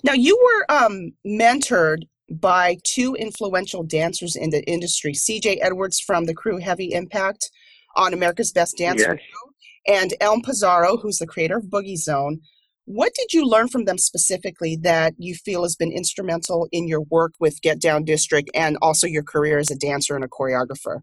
[0.03, 6.25] Now you were um, mentored by two influential dancers in the industry, CJ Edwards from
[6.25, 7.49] the crew Heavy Impact
[7.95, 10.01] on America's Best Dance Crew, yes.
[10.01, 12.41] and Elm Pizarro, who's the creator of Boogie Zone.
[12.85, 17.01] What did you learn from them specifically that you feel has been instrumental in your
[17.01, 21.01] work with Get Down District and also your career as a dancer and a choreographer?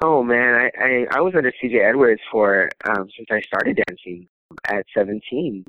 [0.00, 4.28] Oh man, I I, I was under CJ Edwards for um, since I started dancing
[4.68, 5.64] at 17,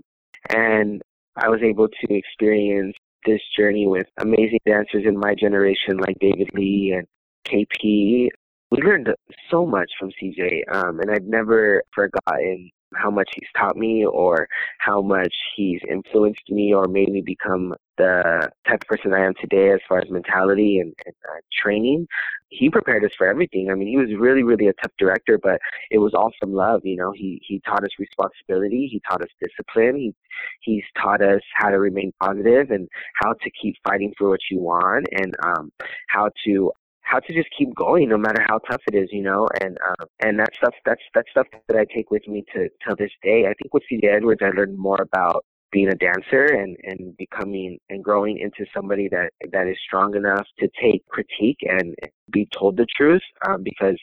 [0.49, 1.01] and
[1.35, 6.49] I was able to experience this journey with amazing dancers in my generation like David
[6.53, 7.07] Lee and
[7.45, 8.29] KP.
[8.71, 9.09] We learned
[9.49, 14.47] so much from CJ, um, and I've never forgotten how much he's taught me or
[14.79, 19.33] how much he's influenced me or made me become the type of person I am
[19.39, 22.07] today as far as mentality and, and uh, training.
[22.47, 23.69] He prepared us for everything.
[23.69, 25.59] I mean, he was really, really a tough director, but
[25.91, 26.81] it was all from love.
[26.83, 28.87] You know, he he taught us responsibility.
[28.91, 29.97] He taught us discipline.
[29.97, 30.15] He
[30.61, 32.87] he's taught us how to remain positive and
[33.21, 35.71] how to keep fighting for what you want and um,
[36.07, 36.71] how to
[37.09, 40.07] how to just keep going no matter how tough it is, you know, and um,
[40.21, 43.45] and that stuff that's that stuff that I take with me to till this day.
[43.45, 47.79] I think with CJ Edwards, I learned more about being a dancer and and becoming
[47.89, 51.95] and growing into somebody that that is strong enough to take critique and
[52.31, 53.97] be told the truth um, because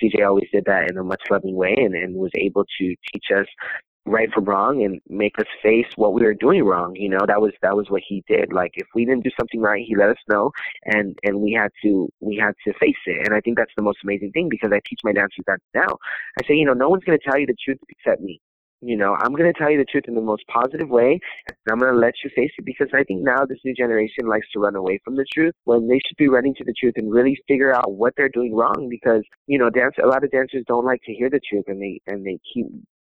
[0.00, 3.26] CJ always did that in a much loving way and, and was able to teach
[3.34, 3.46] us
[4.04, 7.24] right from wrong and make us face what we were doing wrong you know?
[7.26, 8.52] That was that was what he did.
[8.52, 10.50] Like if we didn't do something right he let us know
[10.84, 13.26] and and we had to we had to face it.
[13.26, 15.98] And i think that's the most amazing thing because i teach my dancers that now.
[16.40, 18.40] I say you know no one's going to tell you the truth except me.
[18.84, 21.56] You know i'm going to tell you the truth in the most positive way and
[21.70, 24.46] i'm going to let you face it because i think now this new generation likes
[24.52, 27.12] to run away from the truth when they should be running to the truth and
[27.12, 30.64] really figure out what they're doing wrong because you know dance a lot of dancers
[30.66, 32.66] don't like to hear the truth and they and they keep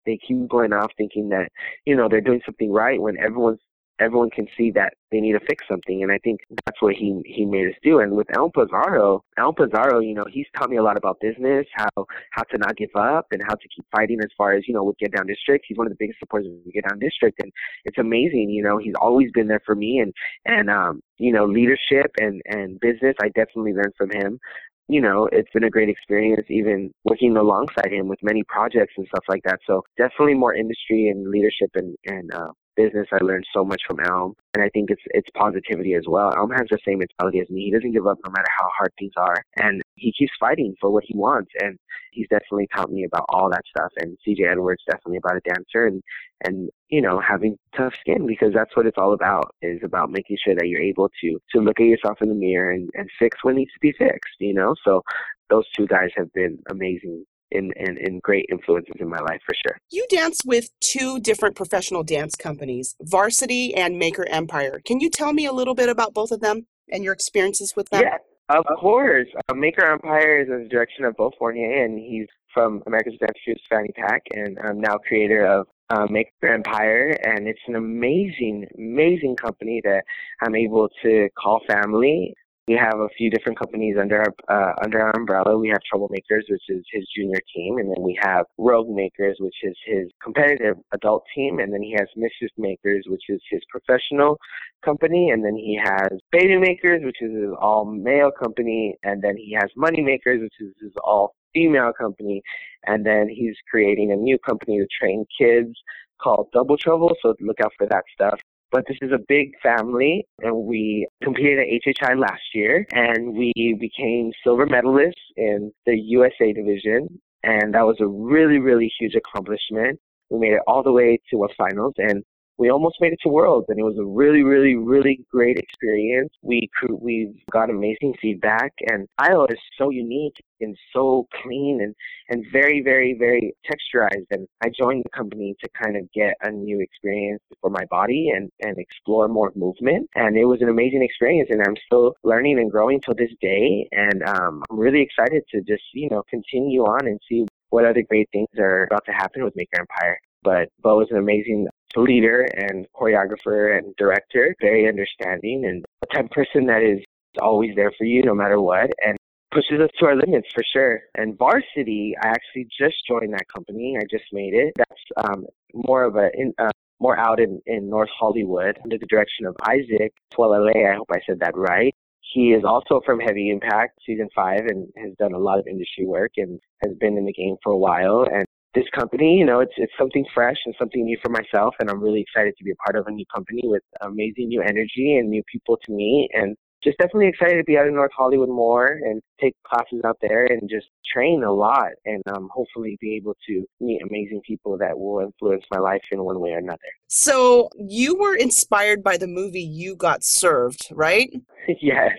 [0.07, 1.49] they keep going off thinking that
[1.87, 3.61] you know they're doing something right when everyone's
[4.03, 7.21] everyone can see that they need to fix something and I think that's what he
[7.25, 8.01] he made us do.
[8.01, 11.67] And with Elm Pizarro, Elm Pizarro, you know, he's taught me a lot about business,
[11.75, 14.75] how how to not give up and how to keep fighting as far as, you
[14.75, 15.65] know, with Get Down District.
[15.69, 17.53] He's one of the biggest supporters of Get Down District and
[17.85, 20.12] it's amazing, you know, he's always been there for me and
[20.47, 24.41] and um, you know, leadership and and business I definitely learned from him
[24.88, 29.07] you know, it's been a great experience even working alongside him with many projects and
[29.09, 29.59] stuff like that.
[29.66, 33.06] So definitely more industry and leadership and, and uh, business.
[33.12, 36.32] I learned so much from Elm, and I think it's it's positivity as well.
[36.37, 37.64] Elm has the same mentality as me.
[37.64, 40.90] He doesn't give up no matter how hard things are, and he keeps fighting for
[40.90, 41.50] what he wants.
[41.61, 41.78] And
[42.12, 43.92] he's definitely taught me about all that stuff.
[43.96, 46.02] And CJ Edwards definitely about a dancer and
[46.44, 49.54] and you know having tough skin because that's what it's all about.
[49.62, 52.70] Is about making sure that you're able to to look at yourself in the mirror
[52.72, 54.37] and and fix what needs to be fixed.
[54.38, 55.02] You know, so
[55.50, 57.24] those two guys have been amazing
[57.55, 59.79] and, and, and great influences in my life for sure.
[59.91, 64.81] You dance with two different professional dance companies, Varsity and Maker Empire.
[64.85, 67.88] Can you tell me a little bit about both of them and your experiences with
[67.91, 68.03] them?
[68.03, 69.29] Yeah, of course.
[69.49, 73.38] Uh, Maker Empire is in the direction of Beau Fournier, and he's from America's Dance
[73.45, 78.67] Shoes Fanny Pak, and I'm now creator of uh, Maker Empire, and it's an amazing,
[78.77, 80.05] amazing company that
[80.43, 82.35] I'm able to call family.
[82.68, 85.59] We have a few different companies under our uh, under our umbrella.
[85.59, 89.57] We have Troublemakers, which is his junior team, and then we have Rogue Makers, which
[89.64, 94.38] is his competitive adult team, and then he has Mischief Makers, which is his professional
[94.85, 99.37] company, and then he has Baby Makers, which is his all male company, and then
[99.37, 102.42] he has Money Makers, which is his all female company,
[102.87, 105.75] and then he's creating a new company to train kids
[106.22, 107.12] called Double Trouble.
[107.22, 108.40] So look out for that stuff.
[108.72, 113.52] But this is a big family, and we competed at HHI last year, and we
[113.78, 120.00] became silver medalists in the USA division, and that was a really, really huge accomplishment.
[120.30, 122.24] We made it all the way to a finals, and
[122.62, 126.33] we almost made it to Worlds, and it was a really, really, really great experience.
[126.42, 131.92] We we got amazing feedback, and Iowa is so unique and so clean and
[132.29, 134.29] and very, very, very texturized.
[134.31, 138.31] And I joined the company to kind of get a new experience for my body
[138.33, 140.09] and and explore more movement.
[140.14, 143.88] And it was an amazing experience, and I'm still learning and growing till this day.
[143.90, 148.03] And um, I'm really excited to just you know continue on and see what other
[148.09, 150.20] great things are about to happen with Maker Empire.
[150.44, 156.24] But Beau is an amazing leader and choreographer and director, very understanding and a type
[156.26, 157.05] of person that is
[157.40, 159.16] always there for you no matter what and
[159.52, 161.00] pushes us to our limits for sure.
[161.14, 163.96] And Varsity, I actually just joined that company.
[163.98, 164.72] I just made it.
[164.76, 169.07] That's um, more of a in, uh, more out in, in North Hollywood under the
[169.07, 170.90] direction of Isaac Twalele.
[170.90, 171.94] I hope I said that right.
[172.33, 176.07] He is also from Heavy Impact season five and has done a lot of industry
[176.07, 178.24] work and has been in the game for a while.
[178.33, 181.90] And this company, you know, it's it's something fresh and something new for myself, and
[181.90, 185.16] I'm really excited to be a part of a new company with amazing new energy
[185.18, 188.49] and new people to meet, and just definitely excited to be out in North Hollywood
[188.49, 193.16] more and take classes out there and just train a lot and um, hopefully be
[193.16, 196.79] able to meet amazing people that will influence my life in one way or another.
[197.09, 201.31] So you were inspired by the movie You Got Served, right?
[201.81, 202.11] yes.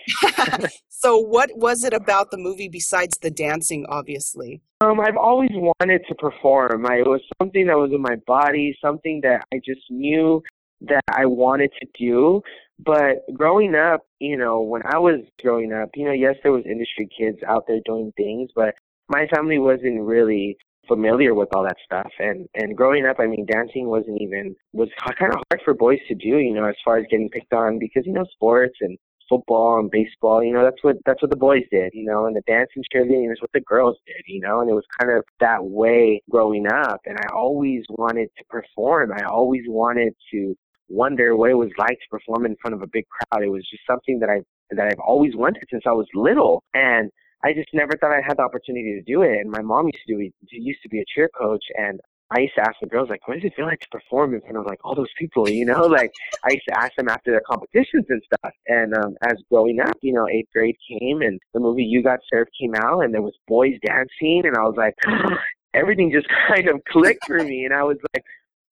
[0.90, 4.62] so what was it about the movie besides the dancing, obviously?
[4.82, 6.86] Um, I've always wanted to perform.
[6.86, 10.42] I, it was something that was in my body, something that I just knew
[10.82, 12.42] that I wanted to do.
[12.80, 16.66] But growing up, you know, when I was growing up, you know, yes, there was
[16.66, 18.74] industry kids out there doing things, but
[19.10, 20.58] my family wasn't really
[20.88, 24.90] familiar with all that stuff and and growing up i mean dancing wasn't even was
[25.18, 27.80] kind of hard for boys to do you know as far as getting picked on
[27.80, 28.98] because you know sports and
[29.30, 32.36] football and baseball, you know, that's what that's what the boys did, you know, and
[32.36, 35.16] the dance and cheerleading is what the girls did, you know, and it was kind
[35.16, 37.02] of that way growing up.
[37.06, 39.12] And I always wanted to perform.
[39.12, 40.56] I always wanted to
[40.90, 43.44] wonder what it was like to perform in front of a big crowd.
[43.44, 44.42] It was just something that I
[44.72, 46.64] that I've always wanted since I was little.
[46.74, 47.12] And
[47.44, 49.40] I just never thought I had the opportunity to do it.
[49.40, 52.00] And my mom used to do used to be a cheer coach, and
[52.32, 54.42] I used to ask the girls like, what does it feel like to perform in
[54.42, 55.50] front of like all those people?
[55.50, 56.12] You know, like
[56.44, 58.54] I used to ask them after their competitions and stuff.
[58.68, 62.20] And um, as growing up, you know, eighth grade came and the movie You Got
[62.32, 64.96] Served came out, and there was boys dancing, and I was like,
[65.74, 68.24] everything just kind of clicked for me, and I was like,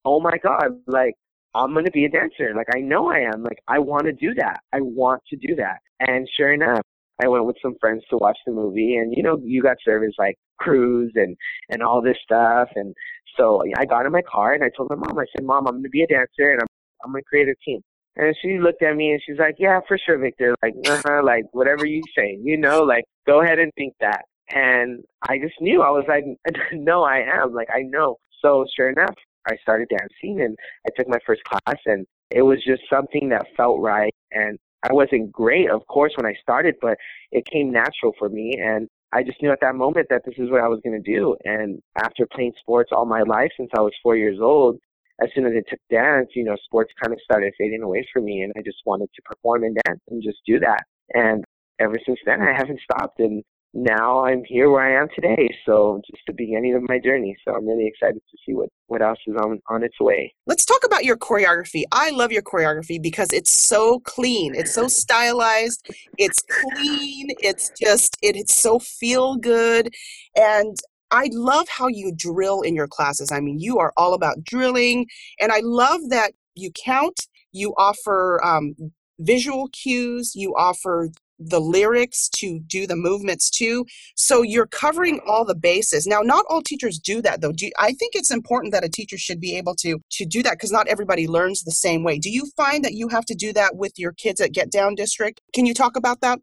[0.06, 1.16] oh my god, like
[1.54, 2.54] I'm gonna be a dancer.
[2.56, 3.44] Like I know I am.
[3.44, 4.62] Like I want to do that.
[4.74, 5.80] I want to do that.
[6.00, 6.82] And sure enough,
[7.24, 10.14] I went with some friends to watch the movie, and you know, you got service
[10.18, 11.36] like cruise and
[11.70, 12.96] and all this stuff, and
[13.38, 15.76] so I got in my car and I told my mom, I said, Mom, I'm
[15.76, 16.68] going to be a dancer and I'm,
[17.04, 17.82] I'm going to create a team.
[18.18, 20.54] And she looked at me and she's like, Yeah, for sure, Victor.
[20.62, 24.26] Like, uh-huh, like whatever you say, you know, like go ahead and think that.
[24.54, 25.82] And I just knew.
[25.82, 26.26] I was like,
[26.74, 27.54] No, I am.
[27.54, 28.18] Like, I know.
[28.42, 29.16] So sure enough,
[29.48, 33.46] I started dancing and I took my first class and it was just something that
[33.58, 34.14] felt right.
[34.32, 34.58] And
[34.90, 36.98] I wasn't great, of course, when I started, but
[37.32, 38.56] it came natural for me.
[38.60, 41.12] And I just knew at that moment that this is what I was going to
[41.12, 41.36] do.
[41.44, 44.78] And after playing sports all my life since I was four years old,
[45.22, 48.26] as soon as I took dance, you know, sports kind of started fading away from
[48.26, 50.84] me, and I just wanted to perform and dance and just do that.
[51.14, 51.44] And
[51.80, 53.20] ever since then, I haven't stopped.
[53.20, 55.50] And now I'm here where I am today.
[55.66, 57.36] So just the beginning of my journey.
[57.46, 60.34] So I'm really excited to see what, what else is on, on its way.
[60.46, 61.84] Let's talk about your choreography.
[61.92, 64.56] I love your choreography because it's so clean.
[64.56, 65.88] It's so stylized.
[66.18, 67.30] It's clean.
[67.40, 69.90] It's just, it, it's so feel good.
[70.36, 70.78] And
[71.12, 73.32] I love how you drill in your classes.
[73.32, 75.08] I mean, you are all about drilling.
[75.40, 78.76] And I love that you count, you offer um,
[79.20, 81.10] visual cues, you offer
[81.50, 83.86] the lyrics to do the movements too.
[84.16, 86.06] So you're covering all the bases.
[86.08, 87.52] Now, not all teachers do that though.
[87.52, 90.44] Do you, I think it's important that a teacher should be able to to do
[90.44, 92.20] that because not everybody learns the same way.
[92.20, 94.96] Do you find that you have to do that with your kids at Get Down
[94.96, 95.42] District?
[95.54, 96.40] Can you talk about that?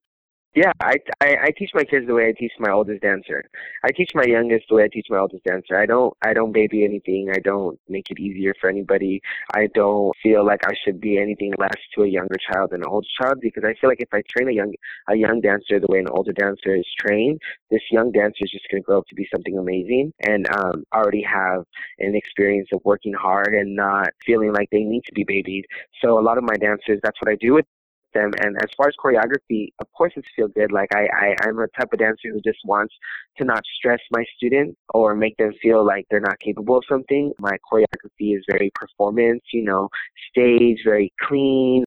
[0.55, 3.45] Yeah, I, I I teach my kids the way I teach my oldest dancer.
[3.85, 5.79] I teach my youngest the way I teach my oldest dancer.
[5.79, 7.31] I don't I don't baby anything.
[7.33, 9.21] I don't make it easier for anybody.
[9.55, 12.89] I don't feel like I should be anything less to a younger child than an
[12.89, 14.73] older child because I feel like if I train a young
[15.09, 17.41] a young dancer the way an older dancer is trained,
[17.71, 20.83] this young dancer is just going to grow up to be something amazing and um,
[20.95, 21.65] already have
[22.01, 25.67] an experience of working hard and not feeling like they need to be babied.
[26.03, 27.67] So a lot of my dancers, that's what I do with
[28.15, 28.33] them.
[28.41, 30.73] And as far as choreography, of course it's feel good.
[30.73, 32.95] Like I, I, I'm a type of dancer who just wants
[33.39, 37.33] to not stress my student or make them feel like they're not capable of something.
[37.39, 39.89] My choreography is very performance, you know,
[40.31, 41.85] stage, very clean,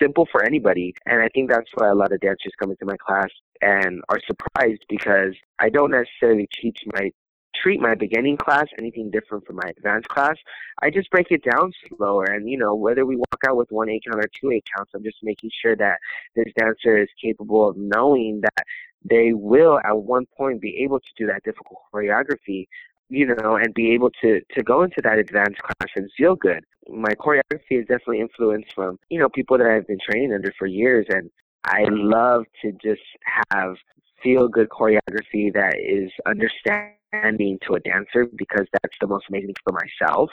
[0.00, 0.94] simple for anybody.
[1.06, 3.28] And I think that's why a lot of dancers come into my class
[3.60, 7.10] and are surprised because I don't necessarily teach my
[7.62, 10.36] treat my beginning class anything different from my advanced class.
[10.82, 12.24] I just break it down slower.
[12.24, 14.92] And, you know, whether we walk out with one eight count or two eight counts,
[14.94, 15.98] I'm just making sure that
[16.34, 18.64] this dancer is capable of knowing that
[19.08, 22.66] they will at one point be able to do that difficult choreography
[23.08, 26.64] you know, and be able to to go into that advanced class and feel good.
[26.88, 30.66] My choreography is definitely influenced from you know people that I've been training under for
[30.66, 31.30] years, and
[31.64, 33.02] I love to just
[33.50, 33.76] have
[34.22, 36.10] feel good choreography that is
[37.12, 40.30] understanding to a dancer because that's the most amazing for myself.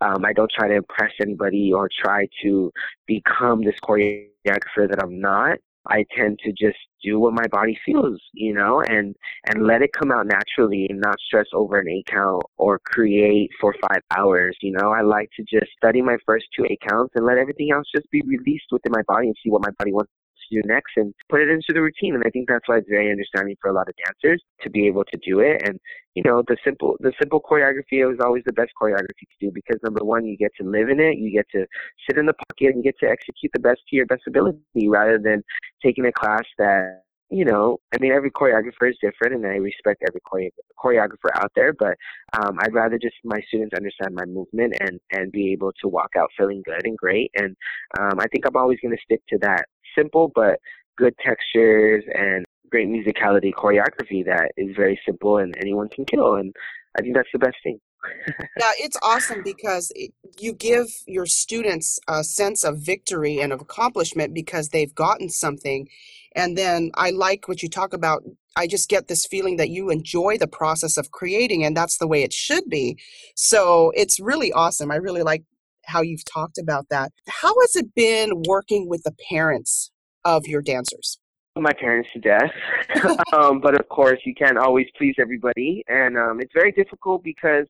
[0.00, 2.70] Um, I don't try to impress anybody or try to
[3.06, 5.58] become this choreographer that I'm not.
[5.86, 9.16] I tend to just do what my body feels, you know, and
[9.46, 13.48] and let it come out naturally and not stress over an eight count or create
[13.58, 14.54] for five hours.
[14.60, 17.70] You know, I like to just study my first two eight counts and let everything
[17.72, 20.12] else just be released within my body and see what my body wants
[20.50, 22.14] do next and put it into the routine.
[22.14, 24.86] And I think that's why it's very understanding for a lot of dancers to be
[24.86, 25.62] able to do it.
[25.64, 25.78] And
[26.14, 29.78] you know, the simple the simple choreography is always the best choreography to do because
[29.82, 31.66] number one, you get to live in it, you get to
[32.08, 34.88] sit in the pocket and you get to execute the best to your best ability
[34.88, 35.42] rather than
[35.82, 40.02] taking a class that you know, I mean, every choreographer is different, and I respect
[40.06, 40.50] every chore-
[40.82, 41.72] choreographer out there.
[41.72, 41.96] But
[42.32, 46.10] um, I'd rather just my students understand my movement and and be able to walk
[46.18, 47.30] out feeling good and great.
[47.36, 47.56] And
[47.98, 49.66] um, I think I'm always going to stick to that
[49.96, 50.58] simple but
[50.96, 56.36] good textures and great musicality choreography that is very simple and anyone can kill.
[56.36, 56.54] And
[56.96, 57.78] I think that's the best thing.
[58.58, 59.92] yeah, it's awesome because
[60.38, 65.88] you give your students a sense of victory and of accomplishment because they've gotten something.
[66.34, 68.22] And then I like what you talk about.
[68.56, 72.06] I just get this feeling that you enjoy the process of creating, and that's the
[72.06, 72.98] way it should be.
[73.36, 74.90] So it's really awesome.
[74.90, 75.44] I really like
[75.90, 77.12] how you've talked about that.
[77.28, 79.90] How has it been working with the parents
[80.24, 81.18] of your dancers?
[81.56, 82.52] My parents to death,
[83.32, 87.66] um, but of course you can't always please everybody, and um, it's very difficult because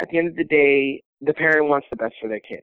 [0.00, 2.62] at the end of the day, the parent wants the best for their kid,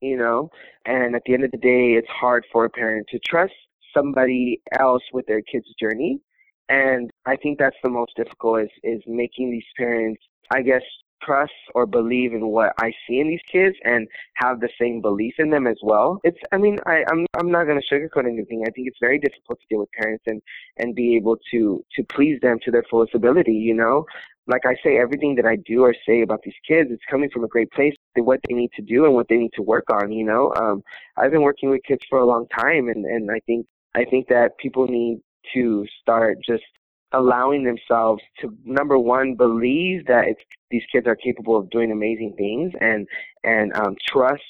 [0.00, 0.50] you know,
[0.86, 3.54] and at the end of the day, it's hard for a parent to trust
[3.94, 6.20] somebody else with their kid's journey,
[6.68, 10.82] and I think that's the most difficult is is making these parents, I guess,
[11.24, 15.34] trust or believe in what I see in these kids and have the same belief
[15.38, 16.20] in them as well.
[16.24, 18.62] It's I mean, I, I'm I'm not gonna sugarcoat anything.
[18.66, 20.42] I think it's very difficult to deal with parents and,
[20.78, 24.06] and be able to to please them to their fullest ability, you know?
[24.46, 27.44] Like I say, everything that I do or say about these kids, it's coming from
[27.44, 27.94] a great place.
[28.16, 30.12] What they need to do and what they need to work on.
[30.12, 30.82] You know, um,
[31.16, 34.28] I've been working with kids for a long time, and and I think I think
[34.28, 35.20] that people need
[35.54, 36.64] to start just
[37.14, 40.26] allowing themselves to number one believe that
[40.70, 43.06] these kids are capable of doing amazing things and
[43.44, 44.42] and um, trust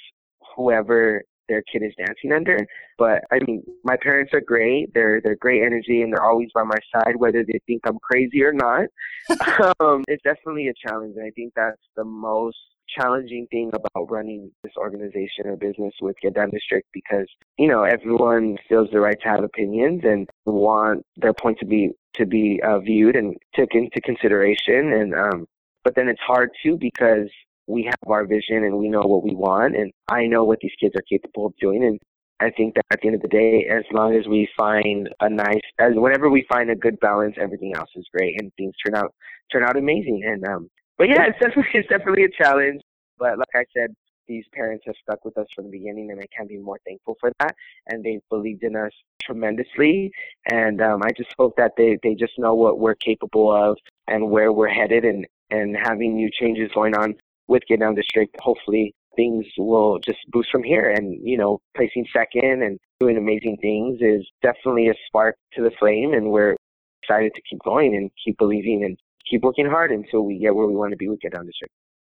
[0.57, 2.67] whoever their kid is dancing under.
[2.99, 4.93] But I mean, my parents are great.
[4.95, 8.43] They're they're great energy, and they're always by my side, whether they think I'm crazy
[8.43, 8.87] or not.
[9.81, 12.57] um, it's definitely a challenge, and I think that's the most
[12.89, 17.27] challenging thing about running this organization or business with Down District because
[17.59, 21.91] you know everyone feels the right to have opinions and want their point to be
[22.15, 25.47] to be uh, viewed and took into consideration and um
[25.83, 27.29] but then it's hard too because
[27.67, 30.75] we have our vision and we know what we want and I know what these
[30.81, 31.99] kids are capable of doing and
[32.41, 35.31] I think that at the end of the day, as long as we find a
[35.31, 38.95] nice, as whenever we find a good balance, everything else is great and things turn
[38.97, 39.15] out
[39.53, 40.23] turn out amazing.
[40.27, 40.69] And um,
[40.99, 42.83] but yeah, it's definitely it's definitely a challenge.
[43.19, 43.95] But like I said,
[44.27, 47.17] these parents have stuck with us from the beginning, and I can't be more thankful
[47.21, 47.55] for that.
[47.89, 48.93] And they've believed in us
[49.23, 50.11] tremendously.
[50.51, 53.79] And um, I just hope that they they just know what we're capable of
[54.09, 57.15] and where we're headed, and and having new changes going on
[57.49, 58.35] with Get Down District.
[58.41, 60.91] Hopefully, things will just boost from here.
[60.91, 65.71] And, you know, placing second and doing amazing things is definitely a spark to the
[65.79, 66.15] flame.
[66.15, 66.57] And we're
[67.03, 70.67] excited to keep going and keep believing and keep working hard until we get where
[70.67, 71.73] we want to be with Get Down District.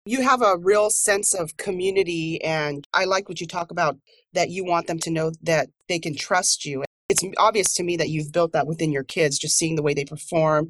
[0.04, 3.96] You have a real sense of community, and I like what you talk about
[4.34, 6.84] that you want them to know that they can trust you.
[7.08, 9.94] It's obvious to me that you've built that within your kids, just seeing the way
[9.94, 10.68] they perform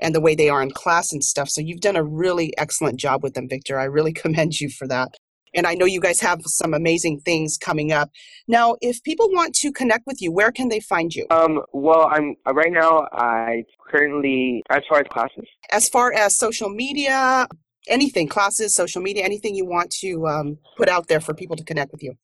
[0.00, 1.48] and the way they are in class and stuff.
[1.48, 3.78] So you've done a really excellent job with them, Victor.
[3.78, 5.14] I really commend you for that.
[5.54, 8.10] And I know you guys have some amazing things coming up.
[8.46, 11.26] Now, if people want to connect with you, where can they find you?
[11.30, 13.06] Um, well, I'm uh, right now.
[13.12, 17.48] I currently, as far as classes, As far as social media,
[17.88, 21.64] anything, classes, social media, anything you want to um, put out there for people to
[21.64, 22.14] connect with you.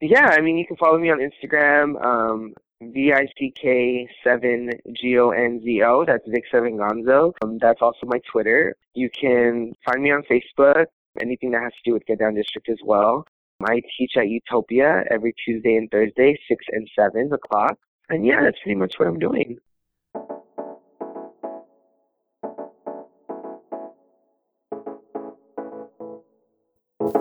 [0.00, 0.28] yeah.
[0.28, 2.02] I mean, you can follow me on Instagram.
[2.04, 6.04] Um, V I C K seven G O N Z O.
[6.04, 7.32] That's Vic Seven Gonzo.
[7.42, 8.76] Um, that's also my Twitter.
[8.94, 10.86] You can find me on Facebook.
[11.20, 13.24] Anything that has to do with Get Down District as well.
[13.64, 17.76] I teach at Utopia every Tuesday and Thursday, six and seven o'clock.
[18.08, 19.58] And yeah, that's pretty much what I'm doing.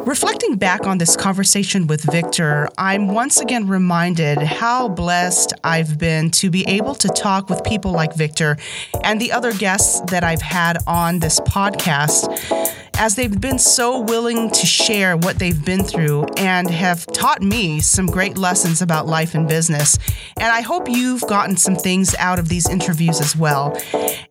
[0.05, 6.31] Reflecting back on this conversation with Victor, I'm once again reminded how blessed I've been
[6.31, 8.57] to be able to talk with people like Victor
[9.03, 12.66] and the other guests that I've had on this podcast
[12.97, 17.79] as they've been so willing to share what they've been through and have taught me
[17.79, 19.97] some great lessons about life and business.
[20.37, 23.77] And I hope you've gotten some things out of these interviews as well.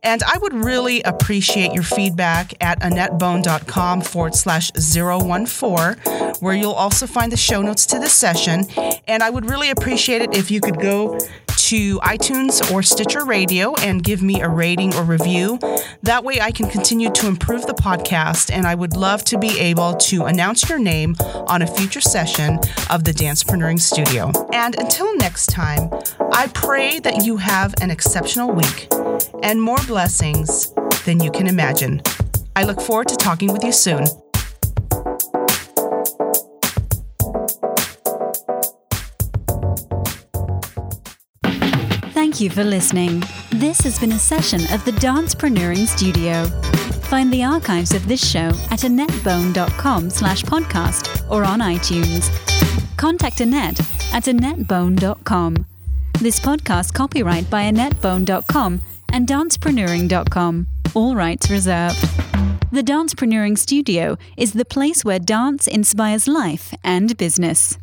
[0.03, 7.07] And I would really appreciate your feedback at AnnettBone.com forward slash 014, where you'll also
[7.07, 8.67] find the show notes to this session.
[9.07, 11.19] And I would really appreciate it if you could go
[11.67, 15.59] to iTunes or Stitcher Radio and give me a rating or review.
[16.03, 19.59] That way I can continue to improve the podcast, and I would love to be
[19.59, 21.17] able to announce your name
[21.49, 24.31] on a future session of the Dancepreneuring Studio.
[24.53, 25.91] And until next time,
[26.33, 28.87] I pray that you have an exceptional week
[29.43, 30.73] and more blessings
[31.05, 32.01] than you can imagine.
[32.55, 34.07] I look forward to talking with you soon.
[42.17, 43.23] Thank you for listening.
[43.51, 46.47] This has been a session of the Dancepreneuring Studio.
[47.11, 52.31] Find the archives of this show at AnnettBone.com slash podcast or on iTunes.
[52.97, 53.79] Contact Annett
[54.15, 55.67] at AnnettBone.com.
[56.19, 58.81] This podcast copyright by AnnettBone.com
[59.13, 60.67] and dancepreneuring.com.
[60.95, 62.01] All rights reserved.
[62.73, 67.77] The Dancepreneuring Studio is the place where dance inspires life and business.